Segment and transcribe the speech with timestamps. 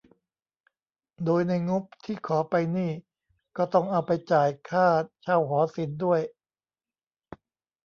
[1.25, 2.91] โดยในงบที่ขอไปนี่
[3.57, 4.87] ก็ต้องเอาไปจ่ายค่า
[5.21, 6.21] เช่าหอศิลป์ด้วย